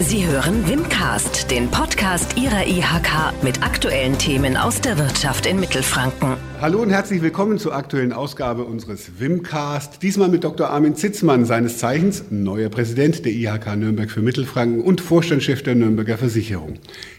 Sie 0.00 0.24
hören 0.24 0.68
Wimcast, 0.68 1.50
den 1.50 1.68
Podcast 1.72 2.38
Ihrer 2.38 2.64
IHK 2.68 3.42
mit 3.42 3.64
aktuellen 3.64 4.16
Themen 4.16 4.56
aus 4.56 4.80
der 4.80 4.96
Wirtschaft 4.96 5.44
in 5.44 5.58
Mittelfranken. 5.58 6.36
Hallo 6.60 6.80
und 6.82 6.90
herzlich 6.90 7.20
willkommen 7.20 7.58
zur 7.58 7.74
aktuellen 7.74 8.12
Ausgabe 8.12 8.62
unseres 8.62 9.18
Wimcast. 9.18 10.00
Diesmal 10.00 10.28
mit 10.28 10.44
Dr. 10.44 10.70
Armin 10.70 10.94
Zitzmann, 10.94 11.44
seines 11.44 11.78
Zeichens 11.78 12.24
neuer 12.30 12.68
Präsident 12.68 13.24
der 13.24 13.32
IHK 13.32 13.74
Nürnberg 13.76 14.08
für 14.08 14.22
Mittelfranken 14.22 14.82
und 14.82 15.00
Vorstandschef 15.00 15.64
der 15.64 15.74
Nürnberger 15.74 16.16
Versicherung. 16.16 16.74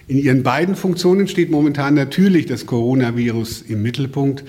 In 0.07 0.17
Ihren 0.17 0.43
beiden 0.43 0.75
Funktionen 0.75 1.27
steht 1.27 1.51
momentan 1.51 1.95
natürlich 1.95 2.45
das 2.45 2.65
Coronavirus 2.65 3.61
im 3.63 3.81
Mittelpunkt. 3.81 4.45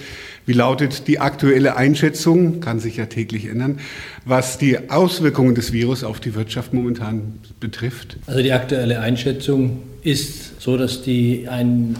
Wie 0.51 0.55
lautet 0.55 1.07
die 1.07 1.21
aktuelle 1.21 1.77
Einschätzung? 1.77 2.59
Kann 2.59 2.81
sich 2.81 2.97
ja 2.97 3.07
täglich 3.07 3.47
ändern, 3.47 3.79
was 4.25 4.59
die 4.59 4.91
Auswirkungen 4.91 5.55
des 5.55 5.73
Virus 5.73 6.03
auf 6.03 6.19
die 6.19 6.35
Wirtschaft 6.35 6.75
momentan 6.75 7.35
betrifft. 7.61 8.17
Also 8.27 8.43
die 8.43 8.51
aktuelle 8.51 8.99
Einschätzung 8.99 9.81
ist 10.03 10.61
so, 10.61 10.77
dass 10.77 11.03
die 11.03 11.49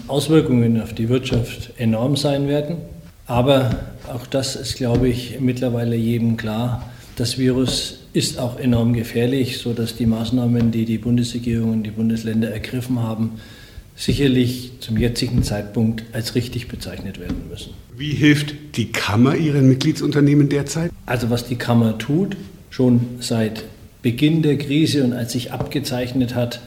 Auswirkungen 0.09 0.81
auf 0.81 0.93
die 0.93 1.07
Wirtschaft 1.07 1.71
enorm 1.77 2.17
sein 2.17 2.49
werden. 2.49 2.75
Aber 3.25 3.85
auch 4.13 4.27
das 4.27 4.57
ist, 4.57 4.75
glaube 4.75 5.07
ich, 5.07 5.37
mittlerweile 5.39 5.95
jedem 5.95 6.35
klar. 6.35 6.91
Das 7.15 7.37
Virus 7.37 7.99
ist 8.11 8.37
auch 8.37 8.59
enorm 8.59 8.91
gefährlich, 8.91 9.59
sodass 9.59 9.95
die 9.95 10.07
Maßnahmen, 10.07 10.71
die 10.71 10.83
die 10.83 10.97
Bundesregierung 10.97 11.71
und 11.71 11.83
die 11.83 11.91
Bundesländer 11.91 12.51
ergriffen 12.51 12.99
haben, 12.99 13.39
sicherlich 14.01 14.71
zum 14.79 14.97
jetzigen 14.97 15.43
Zeitpunkt 15.43 16.03
als 16.11 16.33
richtig 16.33 16.67
bezeichnet 16.67 17.19
werden 17.19 17.43
müssen. 17.49 17.75
Wie 17.95 18.13
hilft 18.13 18.55
die 18.75 18.91
Kammer 18.91 19.35
Ihren 19.35 19.67
Mitgliedsunternehmen 19.67 20.49
derzeit? 20.49 20.91
Also 21.05 21.29
was 21.29 21.47
die 21.47 21.55
Kammer 21.55 21.99
tut, 21.99 22.35
schon 22.71 23.01
seit 23.19 23.63
Beginn 24.01 24.41
der 24.41 24.57
Krise 24.57 25.03
und 25.03 25.13
als 25.13 25.33
sich 25.33 25.51
abgezeichnet 25.51 26.33
hat, 26.33 26.61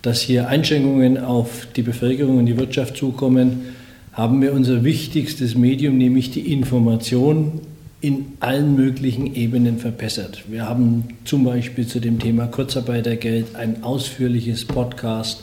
dass 0.00 0.22
hier 0.22 0.48
Einschränkungen 0.48 1.18
auf 1.18 1.68
die 1.76 1.82
Bevölkerung 1.82 2.38
und 2.38 2.46
die 2.46 2.56
Wirtschaft 2.56 2.96
zukommen, 2.96 3.66
haben 4.12 4.40
wir 4.40 4.54
unser 4.54 4.82
wichtigstes 4.82 5.54
Medium, 5.54 5.98
nämlich 5.98 6.30
die 6.30 6.52
Information, 6.52 7.60
in 8.00 8.32
allen 8.40 8.76
möglichen 8.76 9.34
Ebenen 9.34 9.78
verbessert. 9.78 10.44
Wir 10.48 10.66
haben 10.66 11.04
zum 11.24 11.44
Beispiel 11.44 11.86
zu 11.86 12.00
dem 12.00 12.18
Thema 12.18 12.46
Kurzarbeitergeld 12.46 13.56
ein 13.56 13.82
ausführliches 13.82 14.64
Podcast. 14.64 15.42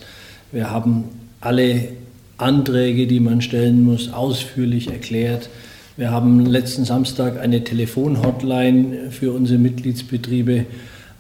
Wir 0.52 0.72
haben 0.72 1.04
alle 1.46 1.90
Anträge, 2.38 3.08
die 3.08 3.20
man 3.20 3.42
stellen 3.42 3.84
muss, 3.84 4.12
ausführlich 4.12 4.90
erklärt. 4.90 5.50
Wir 5.96 6.12
haben 6.12 6.46
letzten 6.46 6.84
Samstag 6.84 7.40
eine 7.40 7.64
Telefonhotline 7.64 9.12
für 9.12 9.32
unsere 9.32 9.60
Mitgliedsbetriebe 9.60 10.66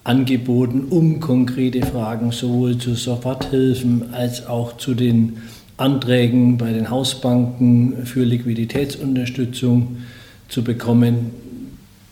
angeboten, 0.03 0.85
um 0.89 1.19
konkrete 1.19 1.85
Fragen 1.85 2.31
sowohl 2.31 2.77
zu 2.77 2.95
Soforthilfen 2.95 4.13
als 4.13 4.47
auch 4.47 4.77
zu 4.77 4.93
den 4.95 5.37
Anträgen 5.77 6.57
bei 6.57 6.73
den 6.73 6.89
Hausbanken 6.89 8.05
für 8.05 8.23
Liquiditätsunterstützung 8.23 9.97
zu 10.49 10.63
bekommen. 10.63 11.31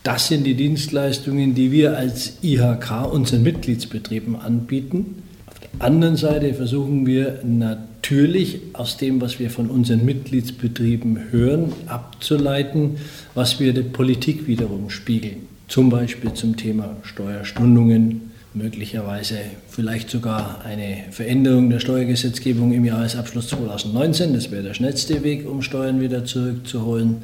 Das 0.04 0.28
sind 0.28 0.46
die 0.46 0.56
Dienstleistungen, 0.56 1.56
die 1.56 1.72
wir 1.72 1.98
als 1.98 2.38
IHK 2.42 3.12
unseren 3.12 3.44
Mitgliedsbetrieben 3.44 4.36
anbieten. 4.36 5.24
Auf 5.48 5.60
der 5.60 5.86
anderen 5.86 6.16
Seite 6.16 6.54
versuchen 6.54 7.06
wir 7.06 7.40
natürlich 7.44 7.93
aus 8.74 8.98
dem, 8.98 9.22
was 9.22 9.40
wir 9.40 9.50
von 9.50 9.70
unseren 9.70 10.06
Mitgliedsbetrieben 10.06 11.32
hören, 11.32 11.74
abzuleiten, 11.88 12.98
was 13.34 13.60
wir 13.60 13.74
der 13.74 13.84
Politik 13.84 14.48
wiederum 14.48 14.90
spiegeln. 14.90 15.48
Zum 15.68 15.90
Beispiel 15.90 16.34
zum 16.34 16.58
Thema 16.58 16.98
Steuerstundungen, 17.04 18.32
möglicherweise 18.54 19.38
vielleicht 19.70 20.10
sogar 20.10 20.64
eine 20.64 21.06
Veränderung 21.12 21.70
der 21.70 21.80
Steuergesetzgebung 21.80 22.74
im 22.74 22.86
Jahresabschluss 22.86 23.48
2019. 23.48 24.34
Das 24.34 24.52
wäre 24.52 24.64
der 24.64 24.74
schnellste 24.74 25.24
Weg, 25.24 25.50
um 25.50 25.62
Steuern 25.62 26.02
wieder 26.02 26.26
zurückzuholen 26.26 27.24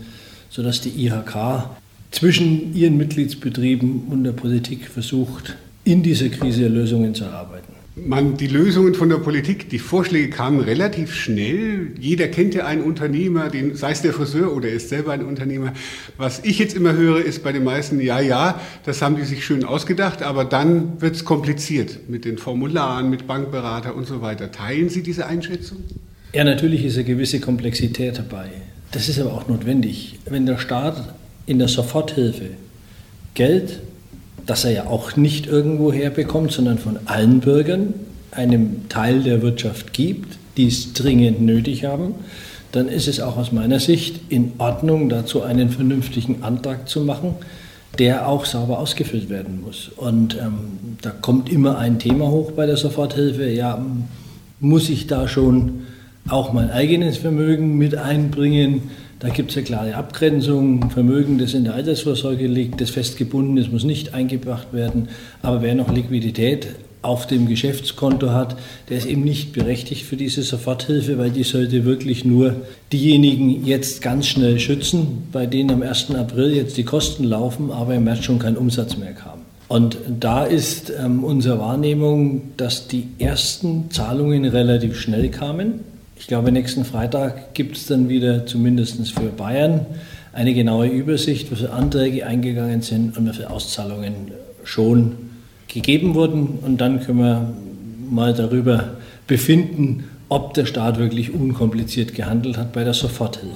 sodass 0.49 0.81
die 0.81 1.05
IHK 1.05 1.69
zwischen 2.11 2.75
ihren 2.75 2.97
Mitgliedsbetrieben 2.97 4.07
und 4.09 4.23
der 4.23 4.31
Politik 4.31 4.87
versucht, 4.87 5.55
in 5.83 6.03
dieser 6.03 6.29
Krise 6.29 6.67
Lösungen 6.67 7.13
zu 7.13 7.23
erarbeiten. 7.23 7.68
Man, 8.05 8.37
die 8.37 8.47
Lösungen 8.47 8.95
von 8.95 9.09
der 9.09 9.17
Politik, 9.17 9.69
die 9.69 9.79
Vorschläge 9.79 10.29
kamen 10.29 10.59
relativ 10.59 11.13
schnell. 11.13 11.91
Jeder 11.99 12.27
kennt 12.27 12.53
ja 12.53 12.65
einen 12.65 12.83
Unternehmer, 12.83 13.49
den, 13.49 13.75
sei 13.75 13.91
es 13.91 14.01
der 14.01 14.13
Friseur 14.13 14.55
oder 14.55 14.69
er 14.69 14.75
ist 14.75 14.89
selber 14.89 15.11
ein 15.13 15.23
Unternehmer. 15.23 15.73
Was 16.17 16.43
ich 16.43 16.59
jetzt 16.59 16.75
immer 16.75 16.93
höre, 16.93 17.23
ist 17.23 17.43
bei 17.43 17.51
den 17.51 17.63
meisten, 17.63 17.99
ja, 18.01 18.19
ja, 18.19 18.59
das 18.85 19.01
haben 19.01 19.15
die 19.15 19.23
sich 19.23 19.45
schön 19.45 19.63
ausgedacht, 19.63 20.23
aber 20.23 20.45
dann 20.45 21.01
wird 21.01 21.15
es 21.15 21.25
kompliziert 21.25 22.09
mit 22.09 22.25
den 22.25 22.37
Formularen, 22.37 23.09
mit 23.09 23.27
Bankberater 23.27 23.95
und 23.95 24.07
so 24.07 24.21
weiter. 24.21 24.51
Teilen 24.51 24.89
Sie 24.89 25.03
diese 25.03 25.25
Einschätzung? 25.25 25.77
Ja, 26.33 26.43
natürlich 26.43 26.85
ist 26.85 26.95
eine 26.95 27.05
gewisse 27.05 27.39
Komplexität 27.39 28.17
dabei. 28.17 28.49
Das 28.91 29.09
ist 29.09 29.19
aber 29.19 29.33
auch 29.33 29.47
notwendig. 29.47 30.19
Wenn 30.25 30.45
der 30.45 30.57
Staat 30.57 31.13
in 31.45 31.59
der 31.59 31.67
Soforthilfe 31.67 32.51
Geld, 33.33 33.79
das 34.49 34.65
er 34.65 34.71
ja 34.71 34.87
auch 34.87 35.15
nicht 35.15 35.45
irgendwo 35.45 35.93
herbekommt, 35.93 36.51
sondern 36.51 36.79
von 36.79 36.97
allen 37.05 37.39
Bürgern, 37.39 37.93
einem 38.31 38.89
Teil 38.89 39.21
der 39.21 39.43
Wirtschaft 39.43 39.93
gibt, 39.93 40.37
die 40.57 40.67
es 40.67 40.93
dringend 40.93 41.41
nötig 41.41 41.85
haben, 41.85 42.15
dann 42.71 42.87
ist 42.87 43.07
es 43.07 43.19
auch 43.19 43.37
aus 43.37 43.51
meiner 43.51 43.79
Sicht 43.79 44.19
in 44.29 44.53
Ordnung, 44.57 45.07
dazu 45.09 45.43
einen 45.43 45.69
vernünftigen 45.69 46.41
Antrag 46.41 46.89
zu 46.89 47.01
machen, 47.01 47.35
der 47.99 48.27
auch 48.27 48.45
sauber 48.45 48.79
ausgefüllt 48.79 49.29
werden 49.29 49.61
muss. 49.61 49.91
Und 49.95 50.35
ähm, 50.35 50.97
da 51.01 51.11
kommt 51.11 51.51
immer 51.51 51.77
ein 51.77 51.99
Thema 51.99 52.29
hoch 52.29 52.51
bei 52.51 52.65
der 52.65 52.77
Soforthilfe. 52.77 53.49
Ja, 53.49 53.83
muss 54.59 54.89
ich 54.89 55.05
da 55.05 55.27
schon 55.27 55.81
auch 56.27 56.53
mein 56.53 56.71
eigenes 56.71 57.17
Vermögen 57.17 57.77
mit 57.77 57.95
einbringen. 57.95 58.89
Da 59.19 59.27
gibt 59.27 59.51
es 59.51 59.57
eine 59.57 59.65
klare 59.65 59.95
Abgrenzung. 59.95 60.89
Vermögen, 60.91 61.37
das 61.37 61.53
in 61.53 61.65
der 61.65 61.73
Altersvorsorge 61.73 62.47
liegt, 62.47 62.79
das 62.79 62.89
festgebunden 62.89 63.57
ist, 63.57 63.71
muss 63.71 63.83
nicht 63.83 64.13
eingebracht 64.13 64.71
werden. 64.71 65.09
Aber 65.41 65.61
wer 65.61 65.75
noch 65.75 65.91
Liquidität 65.91 66.69
auf 67.01 67.27
dem 67.27 67.47
Geschäftskonto 67.47 68.31
hat, 68.31 68.57
der 68.89 68.97
ist 68.97 69.05
eben 69.05 69.23
nicht 69.23 69.51
berechtigt 69.53 70.05
für 70.05 70.15
diese 70.15 70.41
Soforthilfe, 70.43 71.17
weil 71.17 71.31
die 71.31 71.43
sollte 71.43 71.85
wirklich 71.85 72.23
nur 72.23 72.55
diejenigen 72.91 73.65
jetzt 73.65 74.01
ganz 74.01 74.27
schnell 74.27 74.59
schützen, 74.59 75.23
bei 75.31 75.45
denen 75.45 75.71
am 75.71 75.81
1. 75.81 76.15
April 76.15 76.53
jetzt 76.53 76.77
die 76.77 76.83
Kosten 76.83 77.25
laufen, 77.25 77.71
aber 77.71 77.95
im 77.95 78.05
März 78.05 78.23
schon 78.23 78.39
keinen 78.39 78.57
Umsatz 78.57 78.97
mehr 78.97 79.15
haben. 79.23 79.41
Und 79.67 79.97
da 80.19 80.45
ist 80.45 80.91
ähm, 80.97 81.23
unsere 81.23 81.59
Wahrnehmung, 81.59 82.53
dass 82.57 82.87
die 82.87 83.07
ersten 83.19 83.91
Zahlungen 83.91 84.45
relativ 84.45 84.99
schnell 84.99 85.29
kamen. 85.29 85.81
Ich 86.19 86.27
glaube, 86.27 86.51
nächsten 86.51 86.83
Freitag 86.83 87.53
gibt 87.53 87.77
es 87.77 87.87
dann 87.87 88.09
wieder, 88.09 88.45
zumindest 88.45 89.09
für 89.13 89.29
Bayern, 89.29 89.85
eine 90.33 90.53
genaue 90.53 90.87
Übersicht, 90.87 91.49
wie 91.49 91.55
viele 91.55 91.71
Anträge 91.71 92.25
eingegangen 92.25 92.81
sind 92.81 93.17
und 93.17 93.25
wie 93.25 93.33
viele 93.33 93.49
Auszahlungen 93.49 94.31
schon 94.65 95.13
gegeben 95.69 96.15
wurden. 96.15 96.59
Und 96.61 96.81
dann 96.81 96.99
können 96.99 97.19
wir 97.19 97.53
mal 98.11 98.33
darüber 98.33 98.97
befinden, 99.27 100.09
ob 100.27 100.53
der 100.53 100.65
Staat 100.65 100.99
wirklich 100.99 101.33
unkompliziert 101.33 102.13
gehandelt 102.13 102.57
hat 102.57 102.73
bei 102.73 102.83
der 102.83 102.93
Soforthilfe. 102.93 103.55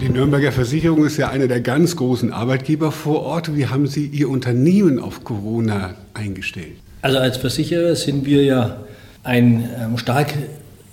Die 0.00 0.08
Nürnberger 0.08 0.50
Versicherung 0.50 1.06
ist 1.06 1.16
ja 1.16 1.30
einer 1.30 1.46
der 1.46 1.60
ganz 1.60 1.94
großen 1.94 2.32
Arbeitgeber 2.32 2.90
vor 2.90 3.22
Ort. 3.22 3.56
Wie 3.56 3.68
haben 3.68 3.86
Sie 3.86 4.06
Ihr 4.06 4.28
Unternehmen 4.28 4.98
auf 4.98 5.22
Corona 5.22 5.94
eingestellt? 6.12 6.74
Also 7.02 7.18
als 7.18 7.36
Versicherer 7.36 7.94
sind 7.94 8.26
wir 8.26 8.42
ja 8.42 8.80
ein 9.26 9.68
ähm, 9.78 9.98
stark 9.98 10.34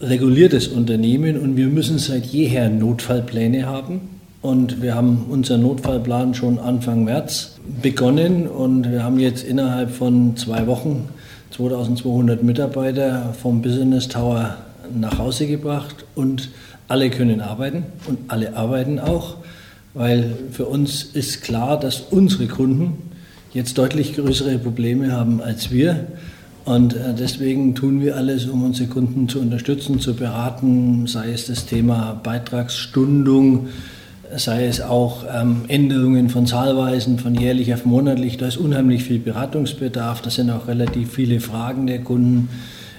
reguliertes 0.02 0.68
Unternehmen 0.68 1.40
und 1.40 1.56
wir 1.56 1.68
müssen 1.68 2.00
seit 2.00 2.26
jeher 2.26 2.70
Notfallpläne 2.70 3.66
haben. 3.66 4.02
Und 4.42 4.82
wir 4.82 4.96
haben 4.96 5.28
unseren 5.30 5.62
Notfallplan 5.62 6.34
schon 6.34 6.60
Anfang 6.60 7.06
März 7.06 7.60
begonnen 7.82 8.48
und 8.48 8.92
wir 8.92 9.04
haben 9.04 9.20
jetzt 9.20 9.46
innerhalb 9.46 9.92
von 9.92 10.36
zwei 10.36 10.68
Wochen 10.68 11.08
2200 11.52 12.44
Mitarbeiter 12.44 13.34
vom 13.42 13.62
Business 13.62 14.10
Tower 14.10 14.58
nach 14.94 15.18
Hause 15.18 15.48
gebracht 15.48 16.04
und 16.16 16.50
alle 16.90 17.10
können 17.10 17.40
arbeiten 17.40 17.86
und 18.08 18.20
alle 18.28 18.58
arbeiten 18.58 19.00
auch, 19.00 19.38
weil 19.94 20.32
für 20.52 20.66
uns 20.66 21.04
ist 21.04 21.44
klar, 21.44 21.80
dass 21.80 22.02
unsere 22.02 22.48
Kunden 22.48 22.98
jetzt 23.54 23.78
deutlich 23.78 24.16
größere 24.16 24.58
Probleme 24.58 25.14
haben 25.14 25.42
als 25.42 25.72
wir. 25.72 26.08
Und 26.66 26.96
äh, 26.96 27.14
deswegen 27.14 27.76
tun 27.76 28.02
wir 28.02 28.16
alles, 28.16 28.46
um 28.46 28.64
unsere 28.64 28.88
Kunden 28.88 29.28
zu 29.28 29.40
unterstützen, 29.40 30.00
zu 30.00 30.14
beraten, 30.14 31.08
sei 31.08 31.32
es 31.32 31.48
das 31.48 31.66
Thema 31.66 32.20
Beitragsstundung, 32.24 33.68
sei 34.36 34.66
es 34.66 34.80
auch 34.80 35.26
ähm, 35.34 35.66
Änderungen 35.68 36.30
von 36.30 36.48
Zahlweisen 36.48 37.20
von 37.20 37.36
jährlich 37.36 37.74
auf 37.74 37.86
monatlich. 37.86 38.38
Da 38.38 38.48
ist 38.48 38.58
unheimlich 38.58 39.04
viel 39.04 39.20
Beratungsbedarf, 39.20 40.22
da 40.22 40.30
sind 40.30 40.50
auch 40.50 40.68
relativ 40.68 41.12
viele 41.12 41.40
Fragen 41.40 41.86
der 41.86 42.00
Kunden. 42.00 42.50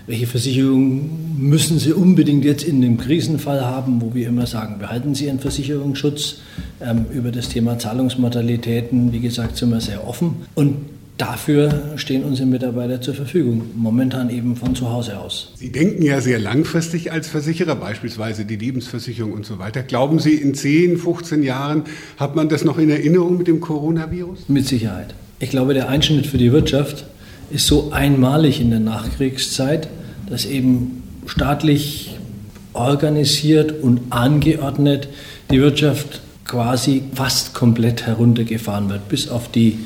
Welche 0.06 0.26
Versicherung 0.26 1.38
müssen 1.38 1.78
Sie 1.78 1.94
unbedingt 1.94 2.44
jetzt 2.44 2.62
in 2.62 2.82
dem 2.82 2.98
Krisenfall 2.98 3.64
haben, 3.64 4.02
wo 4.02 4.14
wir 4.14 4.28
immer 4.28 4.46
sagen, 4.46 4.78
behalten 4.78 5.14
Sie 5.14 5.24
Ihren 5.24 5.38
Versicherungsschutz. 5.38 6.36
Ähm, 6.82 7.06
über 7.10 7.30
das 7.30 7.48
Thema 7.48 7.78
Zahlungsmodalitäten, 7.78 9.12
wie 9.12 9.20
gesagt, 9.20 9.56
sind 9.56 9.70
wir 9.70 9.80
sehr 9.80 10.06
offen. 10.06 10.36
Und 10.54 10.76
dafür 11.18 11.92
stehen 11.96 12.24
unsere 12.24 12.48
Mitarbeiter 12.48 13.00
zur 13.00 13.14
Verfügung, 13.14 13.70
momentan 13.76 14.30
eben 14.30 14.56
von 14.56 14.74
zu 14.74 14.90
Hause 14.90 15.18
aus. 15.18 15.52
Sie 15.54 15.70
denken 15.70 16.02
ja 16.02 16.20
sehr 16.20 16.38
langfristig 16.38 17.12
als 17.12 17.28
Versicherer, 17.28 17.76
beispielsweise 17.76 18.44
die 18.44 18.56
Lebensversicherung 18.56 19.32
und 19.32 19.46
so 19.46 19.58
weiter. 19.58 19.82
Glauben 19.82 20.18
Sie, 20.18 20.34
in 20.34 20.54
10, 20.54 20.98
15 20.98 21.42
Jahren 21.42 21.84
hat 22.16 22.34
man 22.34 22.48
das 22.48 22.64
noch 22.64 22.78
in 22.78 22.90
Erinnerung 22.90 23.38
mit 23.38 23.46
dem 23.46 23.60
Coronavirus? 23.60 24.48
Mit 24.48 24.66
Sicherheit. 24.66 25.14
Ich 25.38 25.50
glaube, 25.50 25.74
der 25.74 25.88
Einschnitt 25.88 26.26
für 26.26 26.38
die 26.38 26.52
Wirtschaft 26.52 27.04
ist 27.50 27.66
so 27.66 27.92
einmalig 27.92 28.60
in 28.60 28.70
der 28.70 28.80
Nachkriegszeit, 28.80 29.88
dass 30.28 30.46
eben 30.46 31.02
staatlich 31.26 32.16
organisiert 32.72 33.82
und 33.82 34.00
angeordnet 34.10 35.08
die 35.50 35.60
Wirtschaft 35.60 36.22
quasi 36.44 37.02
fast 37.14 37.54
komplett 37.54 38.06
heruntergefahren 38.06 38.88
wird, 38.90 39.08
bis 39.08 39.28
auf 39.28 39.50
die 39.50 39.78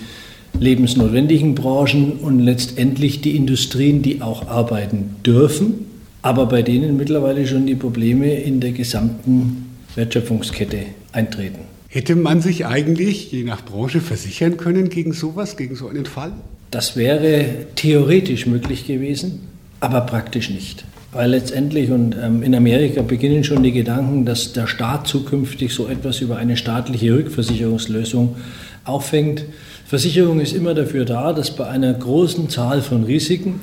lebensnotwendigen 0.61 1.55
Branchen 1.55 2.13
und 2.13 2.41
letztendlich 2.41 3.21
die 3.21 3.37
Industrien, 3.37 4.03
die 4.03 4.23
auch 4.23 4.49
arbeiten 4.49 5.17
dürfen, 5.25 5.87
aber 6.23 6.47
bei 6.47 6.63
denen 6.63 6.97
mittlerweile 6.97 7.47
schon 7.47 7.67
die 7.67 7.75
Probleme 7.75 8.35
in 8.35 8.61
der 8.61 8.73
gesamten 8.73 9.67
Wertschöpfungskette 9.95 10.79
eintreten. 11.13 11.61
Hätte 11.89 12.17
man 12.17 12.43
sich 12.43 12.67
eigentlich 12.67 13.33
je 13.33 13.45
nach 13.45 13.65
Branche 13.65 14.01
versichern 14.01 14.57
können 14.57 14.91
gegen 14.91 15.13
sowas, 15.13 15.57
gegen 15.57 15.75
so 15.75 15.89
einen 15.89 16.05
Fall? 16.05 16.33
Das 16.71 16.97
wäre 16.97 17.67
theoretisch 17.77 18.47
möglich 18.47 18.87
gewesen, 18.87 19.41
aber 19.81 20.03
praktisch 20.03 20.51
nicht. 20.51 20.85
Weil 21.11 21.31
letztendlich, 21.31 21.91
und 21.91 22.15
ähm, 22.23 22.43
in 22.43 22.55
Amerika 22.55 23.01
beginnen 23.03 23.43
schon 23.43 23.63
die 23.63 23.73
Gedanken, 23.73 24.27
dass 24.27 24.53
der 24.53 24.67
Staat 24.67 25.07
zukünftig 25.07 25.73
so 25.73 25.89
etwas 25.89 26.21
über 26.21 26.37
eine 26.37 26.57
staatliche 26.57 27.15
Rückversicherungslösung 27.15 28.37
auffängt. 28.85 29.45
Versicherung 29.87 30.41
ist 30.41 30.53
immer 30.53 30.75
dafür 30.75 31.07
da, 31.07 31.33
dass 31.33 31.57
bei 31.57 31.67
einer 31.67 31.95
großen 31.95 32.51
Zahl 32.51 32.83
von 32.83 33.05
Risiken 33.05 33.61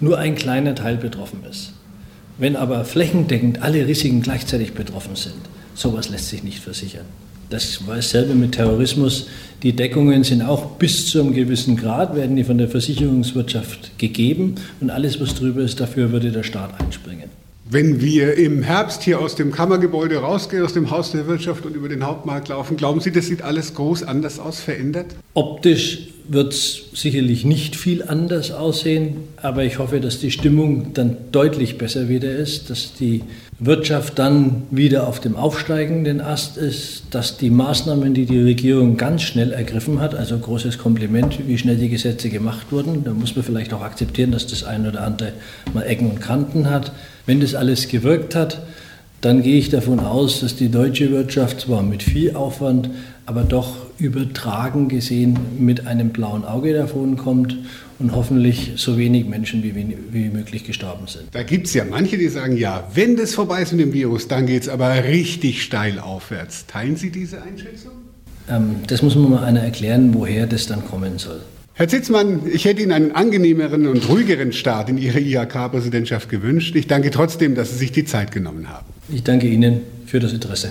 nur 0.00 0.18
ein 0.18 0.34
kleiner 0.34 0.74
Teil 0.74 0.96
betroffen 0.96 1.40
ist. 1.48 1.72
Wenn 2.36 2.56
aber 2.56 2.84
flächendeckend 2.84 3.62
alle 3.62 3.86
Risiken 3.86 4.22
gleichzeitig 4.22 4.72
betroffen 4.72 5.14
sind, 5.14 5.34
sowas 5.74 6.08
lässt 6.08 6.28
sich 6.28 6.42
nicht 6.42 6.58
versichern. 6.58 7.06
Das 7.50 7.86
war 7.86 7.96
dasselbe 7.96 8.34
mit 8.34 8.52
Terrorismus. 8.52 9.26
Die 9.62 9.72
Deckungen 9.72 10.22
sind 10.22 10.42
auch 10.42 10.76
bis 10.76 11.06
zu 11.06 11.20
einem 11.20 11.34
gewissen 11.34 11.76
Grad, 11.76 12.14
werden 12.14 12.36
die 12.36 12.44
von 12.44 12.58
der 12.58 12.68
Versicherungswirtschaft 12.68 13.98
gegeben 13.98 14.56
und 14.80 14.90
alles, 14.90 15.20
was 15.20 15.34
drüber 15.34 15.62
ist, 15.62 15.80
dafür 15.80 16.12
würde 16.12 16.30
der 16.30 16.42
Staat 16.42 16.80
einspringen. 16.80 17.30
Wenn 17.70 18.00
wir 18.00 18.34
im 18.38 18.62
Herbst 18.62 19.02
hier 19.02 19.20
aus 19.20 19.34
dem 19.34 19.52
Kammergebäude 19.52 20.18
rausgehen, 20.18 20.64
aus 20.64 20.72
dem 20.72 20.90
Haus 20.90 21.12
der 21.12 21.26
Wirtschaft 21.26 21.66
und 21.66 21.74
über 21.74 21.88
den 21.88 22.06
Hauptmarkt 22.06 22.48
laufen, 22.48 22.76
glauben 22.76 23.00
Sie, 23.00 23.12
das 23.12 23.26
sieht 23.26 23.42
alles 23.42 23.74
groß 23.74 24.04
anders 24.04 24.38
aus, 24.38 24.60
verändert? 24.60 25.06
Optisch 25.34 26.08
wird 26.28 26.52
es 26.52 26.82
sicherlich 26.92 27.44
nicht 27.44 27.74
viel 27.74 28.02
anders 28.02 28.50
aussehen, 28.50 29.16
aber 29.36 29.64
ich 29.64 29.78
hoffe, 29.78 30.00
dass 30.00 30.20
die 30.20 30.30
Stimmung 30.30 30.92
dann 30.92 31.16
deutlich 31.32 31.78
besser 31.78 32.08
wieder 32.08 32.30
ist, 32.30 32.70
dass 32.70 32.92
die 32.94 33.22
Wirtschaft 33.58 34.18
dann 34.18 34.64
wieder 34.70 35.08
auf 35.08 35.20
dem 35.20 35.34
aufsteigenden 35.34 36.20
Ast 36.20 36.58
ist, 36.58 37.04
dass 37.10 37.38
die 37.38 37.50
Maßnahmen, 37.50 38.14
die 38.14 38.26
die 38.26 38.40
Regierung 38.40 38.96
ganz 38.96 39.22
schnell 39.22 39.52
ergriffen 39.52 40.00
hat, 40.00 40.14
also 40.14 40.38
großes 40.38 40.78
Kompliment, 40.78 41.38
wie 41.46 41.58
schnell 41.58 41.76
die 41.76 41.88
Gesetze 41.88 42.28
gemacht 42.28 42.70
wurden, 42.70 43.02
da 43.04 43.12
muss 43.12 43.34
man 43.34 43.44
vielleicht 43.44 43.72
auch 43.72 43.82
akzeptieren, 43.82 44.30
dass 44.30 44.46
das 44.46 44.64
eine 44.64 44.90
oder 44.90 45.02
andere 45.02 45.32
mal 45.72 45.82
Ecken 45.82 46.10
und 46.10 46.20
Kanten 46.20 46.70
hat. 46.70 46.92
Wenn 47.26 47.40
das 47.40 47.54
alles 47.54 47.88
gewirkt 47.88 48.34
hat, 48.34 48.60
dann 49.20 49.42
gehe 49.42 49.58
ich 49.58 49.70
davon 49.70 49.98
aus, 49.98 50.40
dass 50.40 50.54
die 50.54 50.68
deutsche 50.68 51.10
Wirtschaft 51.10 51.62
zwar 51.62 51.82
mit 51.82 52.04
viel 52.04 52.36
Aufwand, 52.36 52.90
aber 53.28 53.42
doch 53.42 53.76
übertragen 53.98 54.88
gesehen 54.88 55.38
mit 55.58 55.86
einem 55.86 56.10
blauen 56.10 56.46
Auge 56.46 56.72
davon 56.72 57.18
kommt 57.18 57.58
und 57.98 58.14
hoffentlich 58.14 58.72
so 58.76 58.96
wenig 58.96 59.26
Menschen 59.26 59.62
wie, 59.62 59.74
wie 59.74 60.30
möglich 60.30 60.64
gestorben 60.64 61.06
sind. 61.08 61.24
Da 61.32 61.42
gibt 61.42 61.66
es 61.66 61.74
ja 61.74 61.84
manche, 61.84 62.16
die 62.16 62.28
sagen, 62.28 62.56
ja, 62.56 62.88
wenn 62.94 63.16
das 63.16 63.34
vorbei 63.34 63.60
ist 63.60 63.72
mit 63.72 63.82
dem 63.82 63.92
Virus, 63.92 64.28
dann 64.28 64.46
geht 64.46 64.62
es 64.62 64.68
aber 64.70 65.04
richtig 65.04 65.62
steil 65.62 65.98
aufwärts. 65.98 66.64
Teilen 66.66 66.96
Sie 66.96 67.10
diese 67.10 67.42
Einschätzung? 67.42 67.92
Ähm, 68.48 68.76
das 68.86 69.02
muss 69.02 69.14
man 69.14 69.30
mal 69.30 69.44
einer 69.44 69.60
erklären, 69.60 70.14
woher 70.14 70.46
das 70.46 70.66
dann 70.66 70.86
kommen 70.86 71.18
soll. 71.18 71.42
Herr 71.74 71.86
Zitzmann, 71.86 72.40
ich 72.50 72.64
hätte 72.64 72.80
Ihnen 72.80 72.92
einen 72.92 73.12
angenehmeren 73.12 73.86
und 73.88 74.08
ruhigeren 74.08 74.54
Start 74.54 74.88
in 74.88 74.96
Ihre 74.96 75.20
IHK-Präsidentschaft 75.20 76.30
gewünscht. 76.30 76.74
Ich 76.76 76.86
danke 76.86 77.10
trotzdem, 77.10 77.54
dass 77.54 77.72
Sie 77.72 77.76
sich 77.76 77.92
die 77.92 78.06
Zeit 78.06 78.32
genommen 78.32 78.70
haben. 78.70 78.86
Ich 79.12 79.22
danke 79.22 79.48
Ihnen 79.48 79.82
für 80.06 80.18
das 80.18 80.32
Interesse. 80.32 80.70